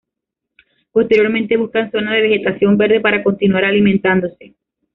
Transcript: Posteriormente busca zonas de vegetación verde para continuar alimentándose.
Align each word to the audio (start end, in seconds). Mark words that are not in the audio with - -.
Posteriormente 0.91 1.57
busca 1.57 1.91
zonas 1.91 2.15
de 2.15 2.21
vegetación 2.21 2.75
verde 2.75 2.99
para 3.01 3.21
continuar 3.21 3.65
alimentándose. 3.65 4.55